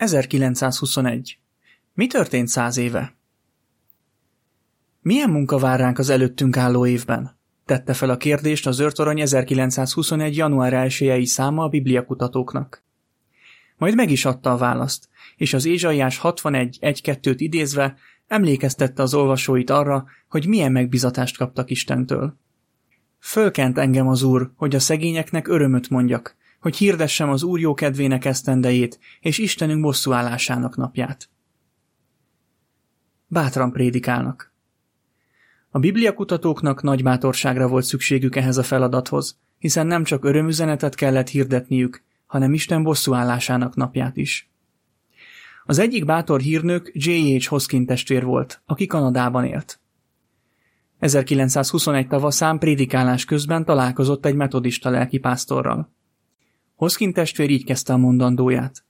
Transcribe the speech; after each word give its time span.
1921. 0.00 1.38
Mi 1.94 2.06
történt 2.06 2.48
száz 2.48 2.76
éve? 2.76 3.16
Milyen 5.00 5.30
munka 5.30 5.58
vár 5.58 5.78
ránk 5.78 5.98
az 5.98 6.08
előttünk 6.08 6.56
álló 6.56 6.86
évben? 6.86 7.38
Tette 7.64 7.94
fel 7.94 8.10
a 8.10 8.16
kérdést 8.16 8.66
az 8.66 8.80
őrtorony 8.80 9.20
1921. 9.20 10.36
január 10.36 10.72
1 10.72 11.26
száma 11.26 11.64
a 11.64 11.68
bibliakutatóknak. 11.68 12.84
Majd 13.76 13.94
meg 13.94 14.10
is 14.10 14.24
adta 14.24 14.52
a 14.52 14.56
választ, 14.56 15.08
és 15.36 15.54
az 15.54 15.64
Ézsaiás 15.64 16.20
61.1.2-t 16.22 17.34
idézve 17.36 17.96
emlékeztette 18.26 19.02
az 19.02 19.14
olvasóit 19.14 19.70
arra, 19.70 20.06
hogy 20.28 20.46
milyen 20.46 20.72
megbizatást 20.72 21.36
kaptak 21.36 21.70
Istentől. 21.70 22.36
Fölkent 23.18 23.78
engem 23.78 24.08
az 24.08 24.22
Úr, 24.22 24.50
hogy 24.56 24.74
a 24.74 24.80
szegényeknek 24.80 25.48
örömöt 25.48 25.90
mondjak, 25.90 26.38
hogy 26.60 26.76
hirdessem 26.76 27.30
az 27.30 27.42
Úr 27.42 27.60
jókedvének 27.60 28.24
esztendejét 28.24 28.98
és 29.20 29.38
Istenünk 29.38 29.82
bosszúállásának 29.82 30.76
napját. 30.76 31.28
Bátran 33.26 33.72
prédikálnak. 33.72 34.52
A 35.70 35.78
bibliakutatóknak 35.78 36.82
nagy 36.82 37.02
bátorságra 37.02 37.68
volt 37.68 37.84
szükségük 37.84 38.36
ehhez 38.36 38.56
a 38.56 38.62
feladathoz, 38.62 39.38
hiszen 39.58 39.86
nem 39.86 40.04
csak 40.04 40.24
örömüzenetet 40.24 40.94
kellett 40.94 41.28
hirdetniük, 41.28 42.02
hanem 42.26 42.52
Isten 42.52 42.82
bosszúállásának 42.82 43.74
napját 43.74 44.16
is. 44.16 44.50
Az 45.64 45.78
egyik 45.78 46.04
bátor 46.04 46.40
hírnök 46.40 46.90
J.H. 46.92 47.46
Hoskin 47.46 47.86
testvér 47.86 48.24
volt, 48.24 48.62
aki 48.66 48.86
Kanadában 48.86 49.44
élt. 49.44 49.80
1921 50.98 52.08
tavaszán 52.08 52.58
prédikálás 52.58 53.24
közben 53.24 53.64
találkozott 53.64 54.26
egy 54.26 54.34
metodista 54.34 54.90
lelkipásztorral. 54.90 55.92
Hoskin 56.80 57.12
testvér 57.12 57.50
így 57.50 57.64
kezdte 57.64 57.92
a 57.92 57.96
mondandóját. 57.96 58.84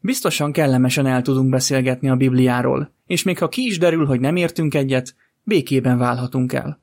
Biztosan 0.00 0.52
kellemesen 0.52 1.06
el 1.06 1.22
tudunk 1.22 1.50
beszélgetni 1.50 2.08
a 2.08 2.16
Bibliáról, 2.16 2.92
és 3.06 3.22
még 3.22 3.38
ha 3.38 3.48
ki 3.48 3.62
is 3.66 3.78
derül, 3.78 4.06
hogy 4.06 4.20
nem 4.20 4.36
értünk 4.36 4.74
egyet, 4.74 5.14
békében 5.42 5.98
válhatunk 5.98 6.52
el. 6.52 6.82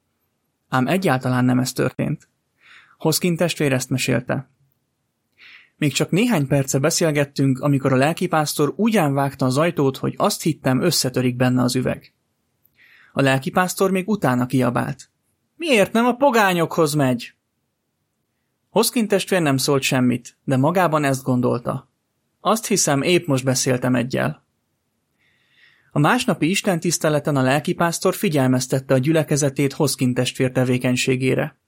Ám 0.69 0.87
egyáltalán 0.87 1.45
nem 1.45 1.59
ez 1.59 1.73
történt. 1.73 2.27
Hoskin 2.97 3.35
testvér 3.35 3.73
ezt 3.73 3.89
mesélte. 3.89 4.49
Még 5.77 5.93
csak 5.93 6.09
néhány 6.09 6.47
perce 6.47 6.79
beszélgettünk, 6.79 7.59
amikor 7.59 7.93
a 7.93 7.97
lelkipásztor 7.97 8.73
ugyan 8.75 9.13
vágta 9.13 9.45
az 9.45 9.57
ajtót, 9.57 9.97
hogy 9.97 10.13
azt 10.17 10.41
hittem, 10.41 10.81
összetörik 10.81 11.35
benne 11.35 11.61
az 11.61 11.75
üveg. 11.75 12.13
A 13.13 13.21
lelkipásztor 13.21 13.91
még 13.91 14.09
utána 14.09 14.45
kiabált. 14.45 15.09
Miért 15.55 15.93
nem 15.93 16.05
a 16.05 16.15
pogányokhoz 16.15 16.93
megy? 16.93 17.35
Hoszkin 18.75 19.07
testvér 19.07 19.41
nem 19.41 19.57
szólt 19.57 19.81
semmit, 19.81 20.37
de 20.43 20.57
magában 20.57 21.03
ezt 21.03 21.23
gondolta. 21.23 21.89
Azt 22.41 22.67
hiszem, 22.67 23.01
épp 23.01 23.27
most 23.27 23.43
beszéltem 23.43 23.95
egyel. 23.95 24.45
A 25.91 25.99
másnapi 25.99 26.49
istentiszteleten 26.49 27.35
a 27.35 27.41
lelkipásztor 27.41 28.15
figyelmeztette 28.15 28.93
a 28.93 28.97
gyülekezetét 28.97 29.73
Hoszkin 29.73 30.13
testvér 30.13 30.51
tevékenységére. 30.51 31.59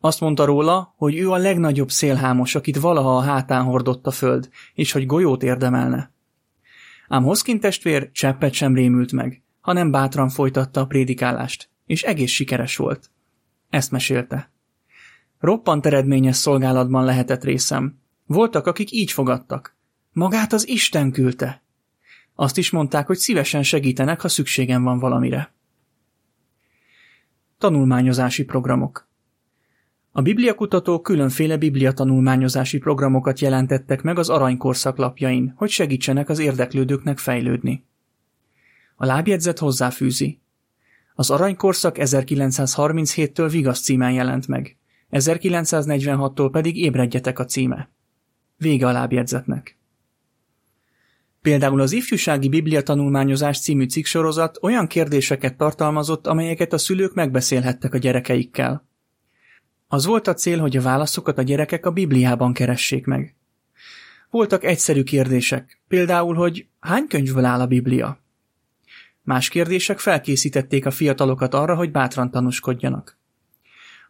Azt 0.00 0.20
mondta 0.20 0.44
róla, 0.44 0.94
hogy 0.96 1.16
ő 1.16 1.30
a 1.30 1.36
legnagyobb 1.36 1.90
szélhámos, 1.90 2.54
akit 2.54 2.80
valaha 2.80 3.16
a 3.16 3.22
hátán 3.22 3.64
hordott 3.64 4.06
a 4.06 4.10
föld, 4.10 4.48
és 4.74 4.92
hogy 4.92 5.06
golyót 5.06 5.42
érdemelne. 5.42 6.12
Ám 7.08 7.22
Hoszkin 7.22 7.60
testvér 7.60 8.10
cseppet 8.12 8.52
sem 8.52 8.74
rémült 8.74 9.12
meg, 9.12 9.42
hanem 9.60 9.90
bátran 9.90 10.28
folytatta 10.28 10.80
a 10.80 10.86
prédikálást, 10.86 11.68
és 11.86 12.02
egész 12.02 12.30
sikeres 12.30 12.76
volt. 12.76 13.10
Ezt 13.70 13.90
mesélte. 13.90 14.52
Roppant 15.44 15.86
eredményes 15.86 16.36
szolgálatban 16.36 17.04
lehetett 17.04 17.44
részem. 17.44 17.98
Voltak, 18.26 18.66
akik 18.66 18.92
így 18.92 19.10
fogadtak. 19.10 19.76
Magát 20.12 20.52
az 20.52 20.68
Isten 20.68 21.10
küldte. 21.10 21.62
Azt 22.34 22.58
is 22.58 22.70
mondták, 22.70 23.06
hogy 23.06 23.16
szívesen 23.16 23.62
segítenek, 23.62 24.20
ha 24.20 24.28
szükségem 24.28 24.82
van 24.82 24.98
valamire. 24.98 25.52
Tanulmányozási 27.58 28.44
programok 28.44 29.08
A 30.12 30.22
bibliakutatók 30.22 31.02
különféle 31.02 31.56
bibliatanulmányozási 31.56 32.78
programokat 32.78 33.40
jelentettek 33.40 34.02
meg 34.02 34.18
az 34.18 34.28
aranykorszak 34.28 34.96
lapjain, 34.96 35.52
hogy 35.56 35.70
segítsenek 35.70 36.28
az 36.28 36.38
érdeklődőknek 36.38 37.18
fejlődni. 37.18 37.84
A 38.96 39.04
lábjegyzet 39.06 39.58
hozzáfűzi. 39.58 40.40
Az 41.14 41.30
aranykorszak 41.30 41.96
1937-től 41.98 43.48
Vigasz 43.50 43.80
címen 43.80 44.12
jelent 44.12 44.48
meg. 44.48 44.76
1946-tól 45.18 46.48
pedig 46.52 46.76
Ébredjetek 46.76 47.38
a 47.38 47.44
címe. 47.44 47.90
Vége 48.56 48.86
a 48.86 48.92
lábjegyzetnek. 48.92 49.78
Például 51.42 51.80
az 51.80 51.92
Ifjúsági 51.92 52.48
Biblia 52.48 52.82
tanulmányozás 52.82 53.60
című 53.60 53.86
cikksorozat 53.86 54.58
olyan 54.62 54.86
kérdéseket 54.86 55.56
tartalmazott, 55.56 56.26
amelyeket 56.26 56.72
a 56.72 56.78
szülők 56.78 57.14
megbeszélhettek 57.14 57.94
a 57.94 57.98
gyerekeikkel. 57.98 58.88
Az 59.88 60.06
volt 60.06 60.26
a 60.26 60.34
cél, 60.34 60.58
hogy 60.58 60.76
a 60.76 60.82
válaszokat 60.82 61.38
a 61.38 61.42
gyerekek 61.42 61.86
a 61.86 61.90
Bibliában 61.90 62.52
keressék 62.52 63.06
meg. 63.06 63.36
Voltak 64.30 64.64
egyszerű 64.64 65.02
kérdések, 65.02 65.82
például, 65.88 66.34
hogy 66.34 66.66
hány 66.80 67.06
könyvből 67.06 67.44
áll 67.44 67.60
a 67.60 67.66
Biblia? 67.66 68.18
Más 69.22 69.48
kérdések 69.48 69.98
felkészítették 69.98 70.86
a 70.86 70.90
fiatalokat 70.90 71.54
arra, 71.54 71.74
hogy 71.74 71.90
bátran 71.90 72.30
tanúskodjanak. 72.30 73.18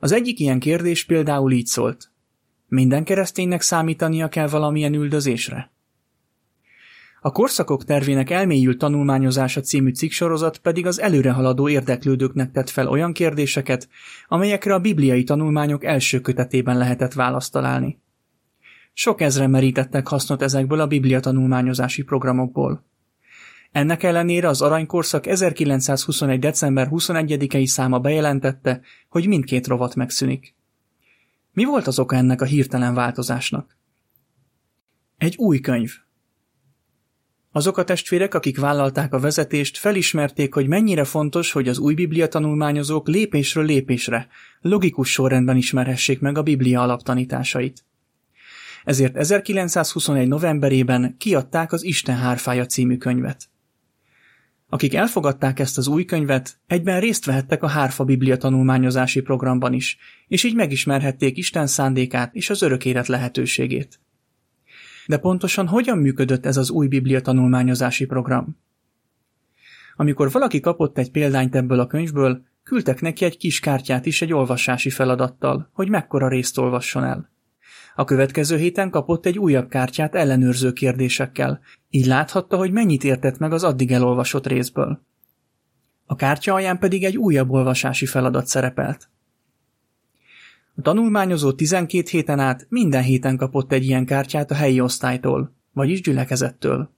Az 0.05 0.13
egyik 0.13 0.39
ilyen 0.41 0.59
kérdés 0.59 1.05
például 1.05 1.53
így 1.53 1.67
szólt. 1.67 2.11
Minden 2.69 3.05
kereszténynek 3.05 3.61
számítania 3.61 4.29
kell 4.29 4.49
valamilyen 4.49 4.95
üldözésre? 4.95 5.73
A 7.21 7.33
korszakok 7.33 7.85
tervének 7.85 8.31
elmélyült 8.31 8.79
tanulmányozása 8.79 9.61
című 9.61 9.93
cikksorozat 9.93 10.59
pedig 10.59 10.87
az 10.87 11.01
előrehaladó 11.01 11.69
érdeklődőknek 11.69 12.51
tett 12.51 12.71
fel 12.71 12.89
olyan 12.89 13.13
kérdéseket, 13.13 13.89
amelyekre 14.29 14.75
a 14.75 14.79
bibliai 14.79 15.25
tanulmányok 15.25 15.85
első 15.85 16.21
kötetében 16.21 16.79
lehetett 16.79 17.13
választ 17.13 17.53
találni. 17.53 18.01
Sok 18.93 19.21
ezre 19.21 19.47
merítettek 19.47 20.09
hasznot 20.09 20.43
ezekből 20.43 20.81
a 20.81 20.87
biblia 20.87 21.21
tanulmányozási 21.21 22.03
programokból. 22.03 22.85
Ennek 23.75 24.03
ellenére 24.03 24.49
az 24.49 24.63
aranykorszak 24.63 25.27
1921. 25.27 26.39
december 26.39 26.89
21-i 26.91 27.65
száma 27.67 27.99
bejelentette, 27.99 28.81
hogy 29.09 29.27
mindkét 29.27 29.67
rovat 29.67 29.95
megszűnik. 29.95 30.55
Mi 31.53 31.65
volt 31.65 31.87
az 31.87 31.99
oka 31.99 32.17
ennek 32.17 32.41
a 32.41 32.45
hirtelen 32.45 32.95
változásnak? 32.95 33.77
Egy 35.19 35.37
új 35.37 35.61
könyv. 35.61 35.93
Azok 37.53 37.79
a 37.79 37.85
testvérek, 37.85 38.35
akik 38.35 38.59
vállalták 38.59 39.15
a 39.15 39.19
vezetést, 39.19 39.79
felismerték, 39.79 40.55
hogy 40.55 40.67
mennyire 40.67 41.05
fontos, 41.05 41.53
hogy 41.53 41.69
az 41.69 41.79
új 41.79 41.95
biblia 41.95 42.29
tanulmányozók 42.29 43.09
lépésről 43.09 43.65
lépésre, 43.65 44.29
logikus 44.61 45.11
sorrendben 45.11 45.57
ismerhessék 45.57 46.21
meg 46.21 46.39
a 46.39 46.43
biblia 46.43 46.83
alaptanításait. 46.83 47.85
Ezért 48.85 49.17
1921. 49.17 50.29
novemberében 50.29 51.17
kiadták 51.19 51.73
az 51.73 51.85
Isten 51.85 52.17
hárfája 52.17 52.67
című 52.67 52.97
könyvet. 52.97 53.53
Akik 54.69 54.95
elfogadták 54.95 55.59
ezt 55.59 55.79
az 55.79 55.89
új 55.89 56.05
könyvet, 56.05 56.59
egyben 56.67 57.01
részt 57.01 57.25
vehettek 57.25 57.63
a 57.63 57.69
Hárfa 57.69 58.05
Biblia 58.05 58.37
tanulmányozási 58.37 59.21
programban 59.21 59.73
is, 59.73 59.99
és 60.29 60.45
így 60.45 60.55
megismerhették 60.55 61.37
Isten 61.37 61.67
szándékát 61.67 62.35
és 62.35 62.51
az 62.51 62.63
örök 62.63 62.85
élet 62.85 63.07
lehetőségét. 63.07 64.01
De 65.07 65.17
pontosan 65.17 65.69
hogyan 65.69 65.99
működött 65.99 66.47
ez 66.47 66.57
az 66.57 66.71
új 66.71 66.89
Biblia 66.89 67.21
tanulmányozási 67.21 68.05
program? 68.05 68.57
Amikor 69.97 70.31
valaki 70.31 70.61
kapott 70.61 70.99
egy 70.99 71.11
példányt 71.11 71.55
ebből 71.55 71.81
a 71.81 71.87
könyvből, 71.87 72.43
küldtek 72.63 73.01
neki 73.01 73.25
egy 73.25 73.37
kis 73.37 73.61
kártyát 73.61 74.07
is 74.07 74.23
egy 74.23 74.33
olvasási 74.33 74.91
feladattal, 74.91 75.71
hogy 75.73 75.89
mekkora 75.89 76.29
részt 76.29 76.59
olvasson 76.59 77.05
el. 77.05 77.34
A 77.95 78.05
következő 78.05 78.57
héten 78.57 78.91
kapott 78.91 79.27
egy 79.27 79.39
újabb 79.39 79.69
kártyát 79.69 80.15
ellenőrző 80.15 80.73
kérdésekkel, 80.73 81.61
így 81.91 82.07
láthatta, 82.07 82.57
hogy 82.57 82.71
mennyit 82.73 83.05
értett 83.05 83.39
meg 83.39 83.53
az 83.53 83.65
addig 83.65 83.93
elolvasott 83.93 84.47
részből. 84.47 85.01
A 86.07 86.15
kártya 86.15 86.55
alján 86.55 86.79
pedig 86.79 87.05
egy 87.05 87.17
újabb 87.17 87.51
olvasási 87.51 88.07
feladat 88.07 88.47
szerepelt. 88.47 89.09
A 90.77 90.81
tanulmányozó 90.83 91.53
12 91.53 92.09
héten 92.11 92.39
át 92.39 92.67
minden 92.69 93.03
héten 93.03 93.37
kapott 93.37 93.73
egy 93.73 93.85
ilyen 93.85 94.07
kártyát 94.07 94.51
a 94.51 94.55
helyi 94.55 94.81
osztálytól, 94.81 95.55
vagyis 95.73 96.01
gyülekezettől. 96.01 96.91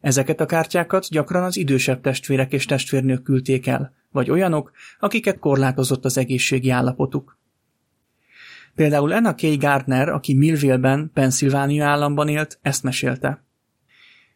Ezeket 0.00 0.40
a 0.40 0.46
kártyákat 0.46 1.08
gyakran 1.08 1.44
az 1.44 1.56
idősebb 1.56 2.00
testvérek 2.00 2.52
és 2.52 2.64
testvérnők 2.64 3.22
küldték 3.22 3.66
el, 3.66 3.94
vagy 4.10 4.30
olyanok, 4.30 4.72
akiket 4.98 5.38
korlátozott 5.38 6.04
az 6.04 6.18
egészségi 6.18 6.70
állapotuk. 6.70 7.38
Például 8.76 9.12
Anna 9.12 9.34
Kay 9.34 9.56
Gardner, 9.56 10.08
aki 10.08 10.34
Millville-ben, 10.34 11.10
Pennsylvania 11.14 11.86
államban 11.86 12.28
élt, 12.28 12.58
ezt 12.62 12.82
mesélte. 12.82 13.44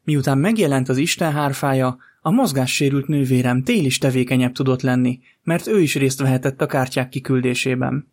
Miután 0.05 0.39
megjelent 0.39 0.89
az 0.89 0.97
Isten 0.97 1.33
hárfája, 1.33 1.99
a 2.23 2.31
mozgássérült 2.31 3.07
nővérem 3.07 3.63
tél 3.63 3.85
is 3.85 3.99
tevékenyebb 3.99 4.53
tudott 4.53 4.83
lenni, 4.83 5.21
mert 5.43 5.67
ő 5.67 5.81
is 5.81 5.95
részt 5.95 6.21
vehetett 6.21 6.61
a 6.61 6.67
kártyák 6.67 7.09
kiküldésében. 7.09 8.13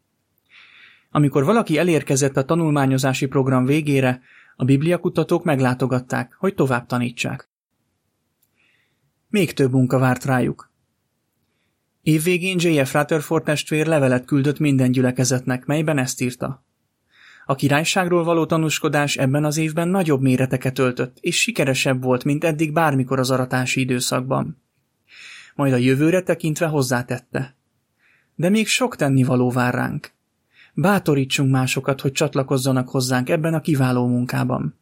Amikor 1.12 1.44
valaki 1.44 1.78
elérkezett 1.78 2.38
a 2.38 2.46
tanulmányozási 2.46 3.26
program 3.26 3.66
végére, 3.66 4.22
A 4.60 4.64
bibliakutatók 4.64 5.44
meglátogatták, 5.44 6.36
hogy 6.40 6.54
tovább 6.54 6.86
tanítsák. 6.86 7.50
Még 9.30 9.54
több 9.54 9.72
munka 9.72 10.00
várt 10.00 10.26
rájuk. 10.26 10.72
Évvégén 12.08 12.58
J.F. 12.60 12.94
Rutherford 12.94 13.44
testvér 13.44 13.88
levelet 13.88 14.26
küldött 14.26 14.60
minden 14.60 14.92
gyülekezetnek, 14.92 15.66
melyben 15.66 15.98
ezt 15.98 16.22
írta. 16.22 16.66
A 17.46 17.56
királyságról 17.56 18.24
való 18.24 18.46
tanúskodás 18.46 19.18
ebben 19.18 19.46
az 19.46 19.58
évben 19.58 19.88
nagyobb 19.88 20.22
méreteket 20.22 20.80
öltött, 20.80 21.18
és 21.20 21.42
sikeresebb 21.42 22.04
volt, 22.04 22.24
mint 22.24 22.44
eddig 22.44 22.74
bármikor 22.74 23.20
az 23.20 23.32
aratási 23.32 23.80
időszakban. 23.80 24.62
Majd 25.56 25.74
a 25.74 25.78
jövőre 25.78 26.22
tekintve 26.22 26.66
hozzátette. 26.66 27.56
De 28.36 28.50
még 28.50 28.68
sok 28.68 28.96
tennivaló 28.96 29.52
vár 29.52 29.74
ránk. 29.74 30.12
Bátorítsunk 30.74 31.52
másokat, 31.52 32.02
hogy 32.02 32.12
csatlakozzanak 32.12 32.90
hozzánk 32.90 33.30
ebben 33.30 33.54
a 33.54 33.62
kiváló 33.62 34.08
munkában. 34.08 34.80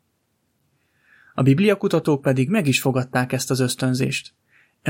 A 1.34 1.42
bibliakutatók 1.42 2.22
pedig 2.22 2.50
meg 2.50 2.68
is 2.68 2.82
fogadták 2.82 3.32
ezt 3.32 3.52
az 3.52 3.60
ösztönzést. 3.60 4.34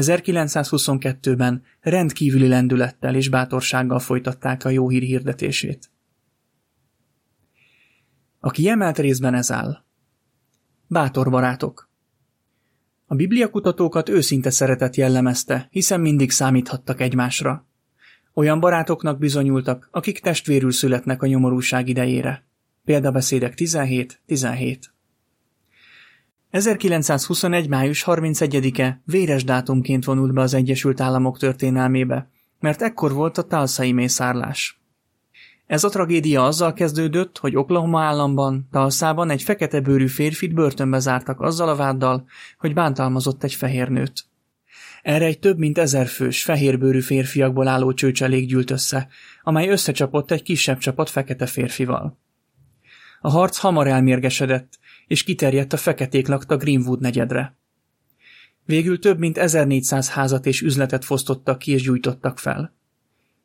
1922-ben 0.02 1.64
rendkívüli 1.80 2.48
lendülettel 2.48 3.16
és 3.16 3.30
bátorsággal 3.30 4.00
folytatták 4.00 4.66
a 4.66 4.70
jó 4.70 4.90
hír 4.90 5.02
hirdetését. 5.02 5.90
A 8.40 8.50
kiemelt 8.50 8.98
részben 8.98 9.34
ez 9.34 9.52
áll. 9.52 9.84
Bátor 10.88 11.30
barátok. 11.30 11.90
A 13.06 13.16
bibliakutatókat 13.16 14.10
őszinte 14.10 14.50
szeretet 14.50 14.96
jellemezte, 14.96 15.68
hiszen 15.70 16.02
mindig 16.02 16.32
számíthattak 16.32 17.02
egymásra. 17.02 17.68
Olyan 18.34 18.60
bizonyultak, 19.20 19.88
akik 19.92 20.20
testvérül 20.20 20.72
születnek 20.72 21.22
a 21.22 21.28
nyomorúság 21.28 21.88
idejére. 21.88 22.46
Példabeszédek 22.84 23.54
17-17. 23.58 24.95
1921. 26.56 27.68
május 27.68 28.04
31-e 28.08 29.02
véres 29.06 29.44
dátumként 29.44 30.06
vonult 30.06 30.34
be 30.34 30.42
az 30.42 30.54
Egyesült 30.54 31.02
Államok 31.02 31.38
történelmébe, 31.38 32.30
mert 32.60 32.82
ekkor 32.82 33.14
volt 33.14 33.38
a 33.38 33.42
talszai 33.42 33.92
mészárlás. 33.92 34.82
Ez 35.68 35.84
a 35.84 35.90
tragédia 35.90 36.46
azzal 36.46 36.74
kezdődött, 36.74 37.38
hogy 37.38 37.56
Oklahoma 37.56 38.02
államban, 38.02 38.68
Talszában 38.72 39.30
egy 39.30 39.42
fekete 39.42 39.80
bőrű 39.80 40.08
férfit 40.08 40.54
börtönbe 40.54 41.00
zártak 41.00 41.42
azzal 41.42 41.70
a 41.70 41.76
váddal, 41.76 42.26
hogy 42.58 42.74
bántalmazott 42.74 43.44
egy 43.44 43.54
fehér 43.54 43.90
nőt. 43.90 44.26
Erre 45.02 45.26
egy 45.26 45.40
több 45.40 45.58
mint 45.58 45.78
ezer 45.78 46.08
fős, 46.08 46.44
fehérbőrű 46.44 47.02
férfiakból 47.02 47.68
álló 47.68 47.94
csőcselék 47.94 48.48
gyűlt 48.48 48.72
össze, 48.72 49.08
amely 49.44 49.70
összecsapott 49.70 50.32
egy 50.32 50.44
kisebb 50.44 50.78
csapat 50.78 51.10
fekete 51.10 51.46
férfival. 51.46 52.18
A 53.22 53.30
harc 53.30 53.58
hamar 53.58 53.88
elmérgesedett, 53.88 54.80
és 55.08 55.24
kiterjedt 55.24 55.74
a 55.74 55.78
feketék 55.78 56.28
lakta 56.28 56.58
Greenwood 56.58 57.02
negyedre. 57.02 57.56
Végül 58.66 59.00
több 59.00 59.20
mint 59.20 59.38
1400 59.38 60.10
házat 60.10 60.46
és 60.46 60.62
üzletet 60.62 61.06
fosztottak 61.06 61.60
ki 61.60 61.72
és 61.72 61.82
gyújtottak 61.82 62.40
fel. 62.40 62.74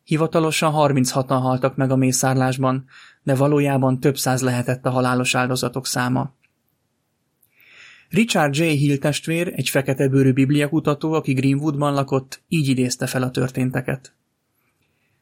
Hivatalosan 0.04 0.72
36-an 0.76 1.38
haltak 1.42 1.76
meg 1.76 1.90
a 1.90 1.96
mészárlásban, 1.96 2.84
de 3.22 3.34
valójában 3.34 4.00
több 4.00 4.18
száz 4.18 4.42
lehetett 4.42 4.86
a 4.86 4.90
halálos 4.90 5.34
áldozatok 5.34 5.86
száma. 5.86 6.34
Richard 8.08 8.56
J. 8.56 8.62
Hill 8.62 8.96
testvér, 8.96 9.52
egy 9.56 9.68
fekete 9.68 10.08
bőrű 10.08 10.32
bibliakutató, 10.32 11.12
aki 11.12 11.32
Greenwoodban 11.32 11.94
lakott, 11.94 12.42
így 12.48 12.68
idézte 12.68 13.06
fel 13.06 13.22
a 13.22 13.30
történteket. 13.30 14.14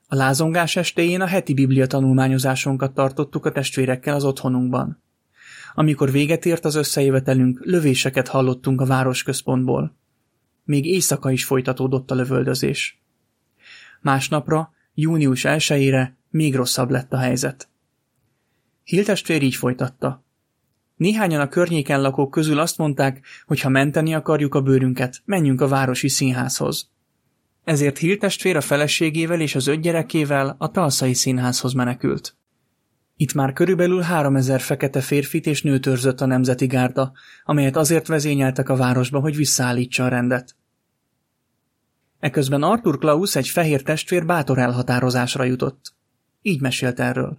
A 0.07 0.15
lázongás 0.15 0.77
estéjén 0.77 1.21
a 1.21 1.27
heti 1.27 1.55
biblia 1.55 1.87
tanulmányozásunkat 1.87 2.95
tartottuk 2.95 3.47
a 3.47 3.53
testvérekkel 3.53 4.15
az 4.15 4.25
otthonunkban. 4.25 5.03
Amikor 5.79 6.11
véget 6.11 6.47
ért 6.47 6.65
az 6.65 6.75
összejövetelünk, 6.75 7.61
lövéseket 7.65 8.29
hallottunk 8.29 8.81
a 8.81 8.87
városközpontból. 8.87 9.97
Még 10.65 10.87
éjszaka 10.87 11.31
is 11.31 11.45
folytatódott 11.45 12.11
a 12.11 12.15
lövöldözés. 12.15 13.03
Másnapra, 14.01 14.73
június 14.95 15.45
1 15.45 15.95
még 16.31 16.55
rosszabb 16.55 16.91
lett 16.91 17.13
a 17.13 17.17
helyzet. 17.17 17.69
Hill 18.85 19.05
testvér 19.05 19.43
így 19.43 19.55
folytatta. 19.55 20.25
Néhányan 20.97 21.41
a 21.41 21.49
környéken 21.49 22.01
lakók 22.01 22.31
közül 22.31 22.59
azt 22.59 22.79
mondták, 22.79 23.27
hogy 23.47 23.61
ha 23.61 23.69
menteni 23.69 24.15
akarjuk 24.15 24.55
a 24.55 24.63
bőrünket, 24.63 25.23
menjünk 25.25 25.61
a 25.61 25.69
városi 25.69 26.09
színházhoz. 26.09 26.91
Ezért 27.65 27.99
Hill 27.99 28.17
testvér 28.17 28.57
a 28.57 28.61
feleségével 28.61 29.41
és 29.41 29.55
az 29.55 29.67
öt 29.67 29.81
gyerekével 29.81 30.55
a 30.59 30.71
Talszai 30.71 31.15
színházhoz 31.15 31.73
menekült. 31.73 32.38
Itt 33.21 33.35
már 33.35 33.53
körülbelül 33.53 34.01
három 34.01 34.37
ezer 34.37 34.61
fekete 34.61 35.01
férfit 35.01 35.47
és 35.47 35.63
nőt 35.63 35.87
őrzött 35.87 36.21
a 36.21 36.27
nemzeti 36.27 36.67
gárda, 36.67 37.13
amelyet 37.45 37.77
azért 37.77 38.07
vezényeltek 38.07 38.69
a 38.69 38.77
városba, 38.77 39.21
hogy 39.21 39.37
visszaállítsa 39.37 40.05
a 40.05 40.09
rendet. 40.09 40.57
Eközben 42.19 42.63
Arthur 42.63 42.99
Klaus 42.99 43.37
egy 43.37 43.49
fehér 43.49 43.83
testvér 43.83 44.27
bátor 44.27 44.59
elhatározásra 44.59 45.45
jutott. 45.45 45.93
Így 46.43 46.61
mesélt 46.61 47.01
erről. 47.01 47.39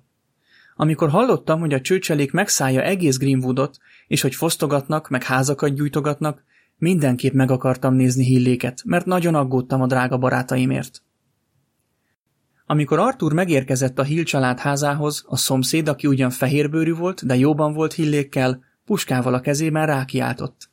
Amikor 0.75 1.09
hallottam, 1.09 1.59
hogy 1.59 1.73
a 1.73 1.81
csőcselék 1.81 2.31
megszállja 2.31 2.81
egész 2.81 3.17
Greenwoodot, 3.17 3.77
és 4.07 4.21
hogy 4.21 4.35
fosztogatnak, 4.35 5.09
meg 5.09 5.23
házakat 5.23 5.73
gyújtogatnak, 5.73 6.43
mindenképp 6.77 7.33
meg 7.33 7.51
akartam 7.51 7.93
nézni 7.93 8.25
Hilléket, 8.25 8.81
mert 8.85 9.05
nagyon 9.05 9.35
aggódtam 9.35 9.81
a 9.81 9.87
drága 9.87 10.17
barátaimért. 10.17 11.01
Amikor 12.71 12.99
Arthur 12.99 13.33
megérkezett 13.33 13.99
a 13.99 14.03
Hill 14.03 14.23
család 14.23 14.59
házához, 14.59 15.23
a 15.27 15.37
szomszéd, 15.37 15.87
aki 15.87 16.07
ugyan 16.07 16.29
fehérbőrű 16.29 16.93
volt, 16.93 17.25
de 17.25 17.35
jóban 17.35 17.73
volt 17.73 17.93
Hillékkel, 17.93 18.63
puskával 18.85 19.33
a 19.33 19.39
kezében 19.39 19.85
rákiáltott. 19.85 20.69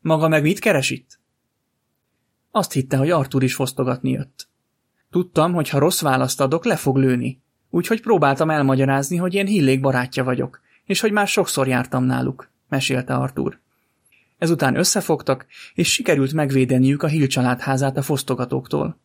Maga 0.00 0.28
meg 0.28 0.42
mit 0.42 0.58
keres 0.58 0.90
itt? 0.90 1.18
Azt 2.50 2.72
hitte, 2.72 2.96
hogy 2.96 3.10
Arthur 3.10 3.42
is 3.42 3.54
fosztogatni 3.54 4.10
jött. 4.10 4.48
Tudtam, 5.10 5.52
hogy 5.52 5.68
ha 5.68 5.78
rossz 5.78 6.00
választ 6.00 6.40
adok, 6.40 6.64
le 6.64 6.76
fog 6.76 6.96
lőni, 6.96 7.42
úgyhogy 7.70 8.00
próbáltam 8.00 8.50
elmagyarázni, 8.50 9.16
hogy 9.16 9.34
én 9.34 9.46
Hillék 9.46 9.80
barátja 9.80 10.24
vagyok, 10.24 10.60
és 10.84 11.00
hogy 11.00 11.12
már 11.12 11.28
sokszor 11.28 11.68
jártam 11.68 12.04
náluk, 12.04 12.50
mesélte 12.68 13.14
Arthur. 13.14 13.60
Ezután 14.38 14.76
összefogtak, 14.76 15.46
és 15.74 15.92
sikerült 15.92 16.32
megvédeniük 16.32 17.02
a 17.02 17.06
Hill 17.06 17.26
családházát 17.26 17.96
a 17.96 18.02
fosztogatóktól. 18.02 19.04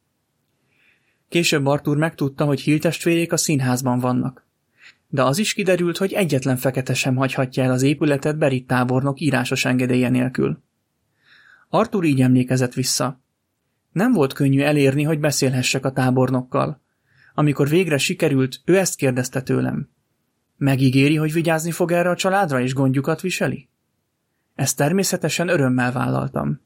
Később 1.32 1.66
Arthur 1.66 1.98
megtudta, 1.98 2.46
hogy 2.46 2.62
Hill 2.62 2.80
testvérék 2.80 3.32
a 3.32 3.38
színházban 3.38 4.00
vannak. 4.00 4.46
De 5.08 5.24
az 5.24 5.38
is 5.38 5.54
kiderült, 5.54 5.98
hogy 5.98 6.14
egyetlen 6.14 6.58
fekete 6.58 6.94
sem 6.94 7.16
hagyhatja 7.16 7.64
el 7.64 7.72
az 7.72 7.82
épületet 7.82 8.38
Berit 8.38 8.68
tábornok 8.68 9.20
írásos 9.20 9.66
engedélye 9.66 10.10
nélkül. 10.10 10.64
Arthur 11.70 12.04
így 12.04 12.22
emlékezett 12.22 12.74
vissza. 12.74 13.22
Nem 13.92 14.12
volt 14.12 14.34
könnyű 14.34 14.62
elérni, 14.62 15.04
hogy 15.04 15.20
beszélhessek 15.20 15.86
a 15.86 15.92
tábornokkal. 15.92 16.82
Amikor 17.34 17.70
végre 17.70 17.98
sikerült, 17.98 18.62
ő 18.66 18.78
ezt 18.78 18.96
kérdezte 18.96 19.42
tőlem. 19.42 19.90
Megígéri, 20.58 21.16
hogy 21.16 21.34
vigyázni 21.34 21.72
fog 21.72 21.92
erre 21.92 22.10
a 22.10 22.16
családra 22.16 22.62
és 22.62 22.74
gondjukat 22.74 23.22
viseli? 23.22 23.70
Ezt 24.56 24.78
természetesen 24.78 25.48
örömmel 25.48 25.92
vállaltam. 25.92 26.62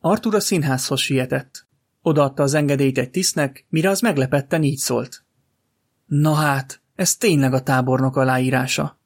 Artur 0.00 0.34
a 0.34 0.40
színházhoz 0.40 1.00
sietett. 1.00 1.70
Odaadta 2.02 2.42
az 2.42 2.54
engedélyt 2.54 2.98
egy 2.98 3.10
tisztnek, 3.10 3.66
mire 3.68 3.90
az 3.90 4.00
meglepetten 4.00 4.62
így 4.62 4.78
szólt. 4.78 5.24
Na 6.06 6.32
hát, 6.32 6.82
ez 6.94 7.16
tényleg 7.16 7.52
a 7.52 7.62
tábornok 7.62 8.16
aláírása. 8.16 8.98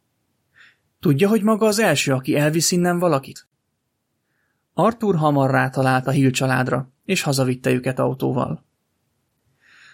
Tudja, 1.00 1.28
hogy 1.28 1.42
maga 1.42 1.66
az 1.66 1.78
első, 1.78 2.12
aki 2.12 2.36
elvisz 2.36 2.70
innen 2.70 2.98
valakit? 2.98 3.48
Arthur 4.74 5.16
hamar 5.16 5.50
rátalált 5.50 6.06
a 6.06 6.10
Hill 6.10 6.30
családra, 6.30 6.92
és 7.04 7.22
hazavitte 7.22 7.70
őket 7.70 7.98
autóval. 7.98 8.64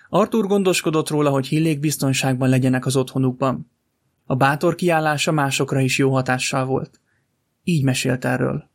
Arthur 0.08 0.46
gondoskodott 0.46 1.08
róla, 1.08 1.30
hogy 1.30 1.46
Hillék 1.46 1.80
biztonságban 1.80 2.48
legyenek 2.48 2.86
az 2.86 2.96
otthonukban. 2.96 3.70
A 4.24 4.34
bátor 4.34 4.74
kiállása 4.74 5.32
másokra 5.32 5.80
is 5.80 5.98
jó 5.98 6.12
hatással 6.12 6.64
volt. 6.64 7.00
Így 7.64 7.84
mesélt 7.84 8.24
erről. 8.24 8.70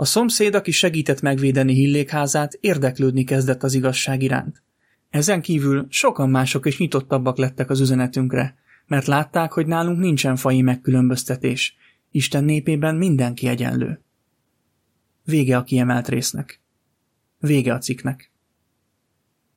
A 0.00 0.04
szomszéd, 0.04 0.54
aki 0.54 0.70
segített 0.70 1.20
megvédeni 1.20 1.72
Hillékházát, 1.72 2.52
érdeklődni 2.60 3.24
kezdett 3.24 3.62
az 3.62 3.74
igazság 3.74 4.22
iránt. 4.22 4.62
Ezen 5.10 5.42
kívül 5.42 5.86
sokan 5.88 6.30
mások 6.30 6.66
is 6.66 6.78
nyitottabbak 6.78 7.38
lettek 7.38 7.70
az 7.70 7.80
üzenetünkre, 7.80 8.56
mert 8.86 9.06
látták, 9.06 9.52
hogy 9.52 9.66
nálunk 9.66 9.98
nincsen 9.98 10.36
fai 10.36 10.62
megkülönböztetés. 10.62 11.76
Isten 12.10 12.44
népében 12.44 12.94
mindenki 12.94 13.48
egyenlő. 13.48 14.00
Vége 15.24 15.56
a 15.56 15.64
kiemelt 15.64 16.08
résznek. 16.08 16.60
Vége 17.38 17.74
a 17.74 17.78
cikknek. 17.78 18.30